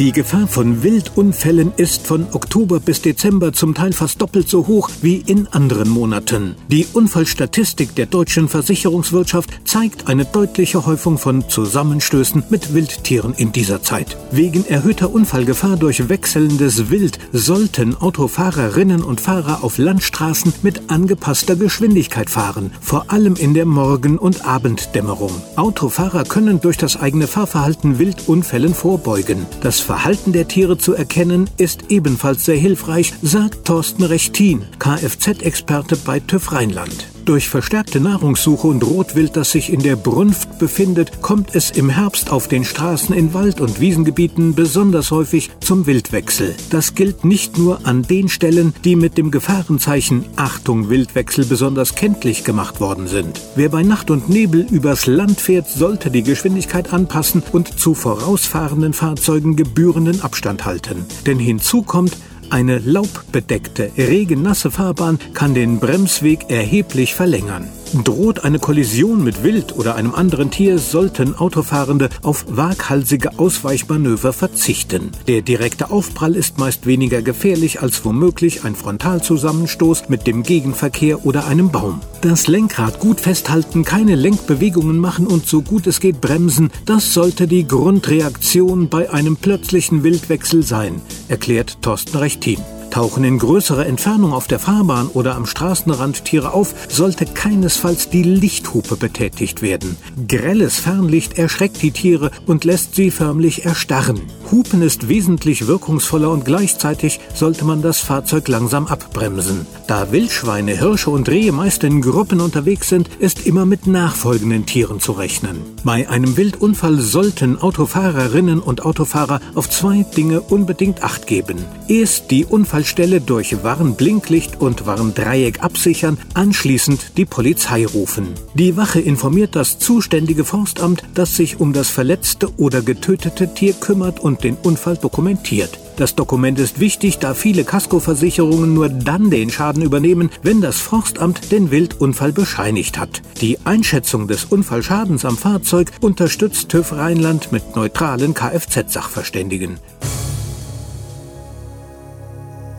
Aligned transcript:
Die 0.00 0.12
Gefahr 0.12 0.48
von 0.48 0.82
Wildunfällen 0.82 1.72
ist 1.76 2.06
von 2.06 2.26
Oktober 2.32 2.80
bis 2.80 3.02
Dezember 3.02 3.52
zum 3.52 3.74
Teil 3.74 3.92
fast 3.92 4.22
doppelt 4.22 4.48
so 4.48 4.66
hoch 4.66 4.88
wie 5.02 5.16
in 5.16 5.46
anderen 5.48 5.90
Monaten. 5.90 6.56
Die 6.68 6.86
Unfallstatistik 6.90 7.94
der 7.96 8.06
deutschen 8.06 8.48
Versicherungswirtschaft 8.48 9.50
zeigt 9.68 10.08
eine 10.08 10.24
deutliche 10.24 10.86
Häufung 10.86 11.18
von 11.18 11.46
Zusammenstößen 11.46 12.44
mit 12.48 12.72
Wildtieren 12.72 13.34
in 13.34 13.52
dieser 13.52 13.82
Zeit. 13.82 14.16
Wegen 14.30 14.64
erhöhter 14.64 15.12
Unfallgefahr 15.12 15.76
durch 15.76 16.08
wechselndes 16.08 16.88
Wild 16.88 17.18
sollten 17.34 17.94
Autofahrerinnen 17.94 19.02
und 19.02 19.20
Fahrer 19.20 19.62
auf 19.62 19.76
Landstraßen 19.76 20.54
mit 20.62 20.90
angepasster 20.90 21.56
Geschwindigkeit 21.56 22.30
fahren, 22.30 22.72
vor 22.80 23.12
allem 23.12 23.34
in 23.34 23.52
der 23.52 23.66
Morgen- 23.66 24.16
und 24.16 24.46
Abenddämmerung. 24.46 25.42
Autofahrer 25.56 26.24
können 26.24 26.58
durch 26.62 26.78
das 26.78 26.98
eigene 26.98 27.26
Fahrverhalten 27.26 27.98
Wildunfällen 27.98 28.72
vorbeugen. 28.72 29.44
Das 29.60 29.89
Verhalten 29.90 30.32
der 30.32 30.46
Tiere 30.46 30.78
zu 30.78 30.94
erkennen, 30.94 31.50
ist 31.56 31.90
ebenfalls 31.90 32.44
sehr 32.44 32.56
hilfreich, 32.56 33.12
sagt 33.22 33.64
Thorsten 33.64 34.04
Rechtin, 34.04 34.62
Kfz-Experte 34.78 35.96
bei 35.96 36.20
TÜV 36.20 36.52
Rheinland. 36.52 37.08
Durch 37.30 37.48
verstärkte 37.48 38.00
Nahrungssuche 38.00 38.66
und 38.66 38.82
Rotwild, 38.82 39.36
das 39.36 39.52
sich 39.52 39.72
in 39.72 39.78
der 39.78 39.94
Brunft 39.94 40.58
befindet, 40.58 41.22
kommt 41.22 41.54
es 41.54 41.70
im 41.70 41.88
Herbst 41.88 42.32
auf 42.32 42.48
den 42.48 42.64
Straßen 42.64 43.14
in 43.14 43.32
Wald- 43.34 43.60
und 43.60 43.80
Wiesengebieten 43.80 44.56
besonders 44.56 45.12
häufig 45.12 45.48
zum 45.60 45.86
Wildwechsel. 45.86 46.56
Das 46.70 46.96
gilt 46.96 47.24
nicht 47.24 47.56
nur 47.56 47.86
an 47.86 48.02
den 48.02 48.28
Stellen, 48.28 48.74
die 48.82 48.96
mit 48.96 49.16
dem 49.16 49.30
Gefahrenzeichen 49.30 50.24
Achtung 50.34 50.90
Wildwechsel 50.90 51.44
besonders 51.44 51.94
kenntlich 51.94 52.42
gemacht 52.42 52.80
worden 52.80 53.06
sind. 53.06 53.40
Wer 53.54 53.68
bei 53.68 53.84
Nacht 53.84 54.10
und 54.10 54.28
Nebel 54.28 54.66
übers 54.68 55.06
Land 55.06 55.40
fährt, 55.40 55.68
sollte 55.68 56.10
die 56.10 56.24
Geschwindigkeit 56.24 56.92
anpassen 56.92 57.44
und 57.52 57.78
zu 57.78 57.94
vorausfahrenden 57.94 58.92
Fahrzeugen 58.92 59.54
gebührenden 59.54 60.20
Abstand 60.22 60.64
halten. 60.64 61.06
Denn 61.26 61.38
hinzu 61.38 61.82
kommt, 61.82 62.16
eine 62.50 62.78
laubbedeckte, 62.78 63.90
regennasse 63.96 64.70
Fahrbahn 64.70 65.18
kann 65.34 65.54
den 65.54 65.80
Bremsweg 65.80 66.50
erheblich 66.50 67.14
verlängern. 67.14 67.68
Droht 67.92 68.44
eine 68.44 68.60
Kollision 68.60 69.24
mit 69.24 69.42
Wild 69.42 69.76
oder 69.76 69.96
einem 69.96 70.14
anderen 70.14 70.50
Tier, 70.50 70.78
sollten 70.78 71.34
Autofahrende 71.34 72.08
auf 72.22 72.44
waghalsige 72.48 73.38
Ausweichmanöver 73.38 74.32
verzichten. 74.32 75.10
Der 75.26 75.42
direkte 75.42 75.90
Aufprall 75.90 76.36
ist 76.36 76.58
meist 76.58 76.86
weniger 76.86 77.20
gefährlich 77.20 77.82
als 77.82 78.04
womöglich 78.04 78.64
ein 78.64 78.76
Frontalzusammenstoß 78.76 80.08
mit 80.08 80.26
dem 80.28 80.44
Gegenverkehr 80.44 81.26
oder 81.26 81.46
einem 81.46 81.70
Baum. 81.70 82.00
Das 82.20 82.46
Lenkrad 82.46 83.00
gut 83.00 83.20
festhalten, 83.20 83.84
keine 83.84 84.14
Lenkbewegungen 84.14 84.98
machen 84.98 85.26
und 85.26 85.46
so 85.46 85.60
gut 85.60 85.86
es 85.88 85.98
geht 85.98 86.20
bremsen, 86.20 86.70
das 86.84 87.12
sollte 87.12 87.48
die 87.48 87.66
Grundreaktion 87.66 88.88
bei 88.88 89.10
einem 89.10 89.36
plötzlichen 89.36 90.04
Wildwechsel 90.04 90.62
sein, 90.62 91.00
erklärt 91.28 91.82
Thorsten 91.82 92.18
Rechtin. 92.18 92.58
Tauchen 92.90 93.24
in 93.24 93.38
größerer 93.38 93.86
Entfernung 93.86 94.32
auf 94.32 94.46
der 94.46 94.58
Fahrbahn 94.58 95.08
oder 95.08 95.36
am 95.36 95.46
Straßenrand 95.46 96.24
Tiere 96.24 96.52
auf, 96.52 96.74
sollte 96.88 97.24
keinesfalls 97.24 98.10
die 98.10 98.22
Lichthupe 98.22 98.96
betätigt 98.96 99.62
werden. 99.62 99.96
Grelles 100.28 100.78
Fernlicht 100.78 101.38
erschreckt 101.38 101.82
die 101.82 101.92
Tiere 101.92 102.30
und 102.46 102.64
lässt 102.64 102.94
sie 102.94 103.10
förmlich 103.10 103.64
erstarren. 103.64 104.20
Hupen 104.50 104.82
ist 104.82 105.08
wesentlich 105.08 105.66
wirkungsvoller 105.66 106.30
und 106.30 106.44
gleichzeitig 106.44 107.20
sollte 107.34 107.64
man 107.64 107.82
das 107.82 108.00
Fahrzeug 108.00 108.48
langsam 108.48 108.86
abbremsen. 108.86 109.66
Da 109.90 110.12
Wildschweine, 110.12 110.78
Hirsche 110.78 111.10
und 111.10 111.28
Rehe 111.28 111.50
meist 111.50 111.82
in 111.82 112.00
Gruppen 112.00 112.40
unterwegs 112.40 112.88
sind, 112.88 113.10
ist 113.18 113.44
immer 113.44 113.66
mit 113.66 113.88
nachfolgenden 113.88 114.64
Tieren 114.64 115.00
zu 115.00 115.10
rechnen. 115.10 115.62
Bei 115.82 116.08
einem 116.08 116.36
Wildunfall 116.36 117.00
sollten 117.00 117.58
Autofahrerinnen 117.58 118.60
und 118.60 118.84
Autofahrer 118.84 119.40
auf 119.56 119.68
zwei 119.68 120.04
Dinge 120.16 120.42
unbedingt 120.42 121.02
Acht 121.02 121.26
geben. 121.26 121.56
Erst 121.88 122.30
die 122.30 122.44
Unfallstelle 122.44 123.20
durch 123.20 123.64
Warnblinklicht 123.64 124.60
und 124.60 124.86
Warndreieck 124.86 125.60
absichern, 125.60 126.18
anschließend 126.34 127.16
die 127.16 127.24
Polizei 127.24 127.84
rufen. 127.84 128.28
Die 128.54 128.76
Wache 128.76 129.00
informiert 129.00 129.56
das 129.56 129.80
zuständige 129.80 130.44
Forstamt, 130.44 131.02
das 131.16 131.34
sich 131.34 131.58
um 131.58 131.72
das 131.72 131.90
verletzte 131.90 132.56
oder 132.58 132.80
getötete 132.80 133.54
Tier 133.54 133.72
kümmert 133.72 134.20
und 134.20 134.44
den 134.44 134.54
Unfall 134.54 134.98
dokumentiert. 134.98 135.80
Das 136.00 136.14
Dokument 136.14 136.58
ist 136.58 136.80
wichtig, 136.80 137.18
da 137.18 137.34
viele 137.34 137.62
Kaskoversicherungen 137.62 138.72
nur 138.72 138.88
dann 138.88 139.28
den 139.28 139.50
Schaden 139.50 139.82
übernehmen, 139.82 140.30
wenn 140.42 140.62
das 140.62 140.80
Forstamt 140.80 141.52
den 141.52 141.70
Wildunfall 141.70 142.32
bescheinigt 142.32 142.98
hat. 142.98 143.20
Die 143.42 143.58
Einschätzung 143.66 144.26
des 144.26 144.46
Unfallschadens 144.46 145.26
am 145.26 145.36
Fahrzeug 145.36 145.92
unterstützt 146.00 146.70
TÜV 146.70 146.92
Rheinland 146.92 147.52
mit 147.52 147.76
neutralen 147.76 148.32
Kfz-Sachverständigen. 148.32 149.78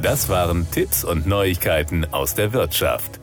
Das 0.00 0.30
waren 0.30 0.66
Tipps 0.70 1.04
und 1.04 1.26
Neuigkeiten 1.26 2.06
aus 2.10 2.34
der 2.34 2.54
Wirtschaft. 2.54 3.19